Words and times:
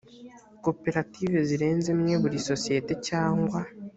koperative 0.63 1.37
zirenze 1.47 1.87
imwe 1.95 2.13
buri 2.21 2.37
sosiyete 2.49 2.93
cyangwa 3.07 3.59